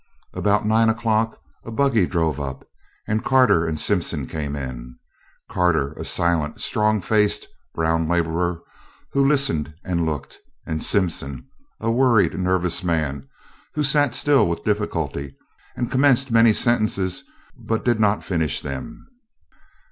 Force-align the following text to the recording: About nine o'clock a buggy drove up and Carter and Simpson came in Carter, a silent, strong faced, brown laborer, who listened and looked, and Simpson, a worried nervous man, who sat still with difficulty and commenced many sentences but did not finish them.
About 0.33 0.65
nine 0.65 0.89
o'clock 0.89 1.39
a 1.63 1.69
buggy 1.71 2.07
drove 2.07 2.39
up 2.39 2.67
and 3.07 3.23
Carter 3.23 3.67
and 3.67 3.79
Simpson 3.79 4.25
came 4.25 4.55
in 4.55 4.97
Carter, 5.47 5.91
a 5.93 6.03
silent, 6.03 6.59
strong 6.59 7.01
faced, 7.01 7.45
brown 7.75 8.07
laborer, 8.07 8.63
who 9.11 9.23
listened 9.23 9.75
and 9.85 10.03
looked, 10.03 10.39
and 10.65 10.81
Simpson, 10.81 11.45
a 11.79 11.91
worried 11.91 12.33
nervous 12.33 12.83
man, 12.83 13.29
who 13.75 13.83
sat 13.83 14.15
still 14.15 14.47
with 14.47 14.63
difficulty 14.63 15.37
and 15.75 15.91
commenced 15.91 16.31
many 16.31 16.51
sentences 16.51 17.21
but 17.55 17.85
did 17.85 17.99
not 17.99 18.23
finish 18.23 18.59
them. 18.59 19.05